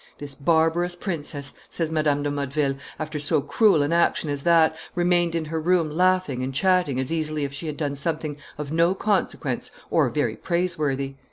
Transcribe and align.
"This 0.17 0.33
barbarous 0.33 0.95
princess," 0.95 1.53
says 1.69 1.91
Madame 1.91 2.23
de 2.23 2.31
Motteville, 2.31 2.75
"after 2.97 3.19
so 3.19 3.39
cruel 3.39 3.83
an 3.83 3.93
action 3.93 4.31
as 4.31 4.41
that, 4.41 4.75
remained 4.95 5.35
in 5.35 5.45
her 5.45 5.61
room 5.61 5.91
laughing 5.91 6.41
and 6.41 6.51
chatting 6.55 6.99
as 6.99 7.13
easily 7.13 7.43
as 7.45 7.51
if 7.51 7.53
she 7.53 7.67
had 7.67 7.77
done 7.77 7.95
something 7.95 8.37
of 8.57 8.71
no 8.71 8.95
consequence 8.95 9.69
or 9.91 10.09
very 10.09 10.35
praiseworthy. 10.35 11.17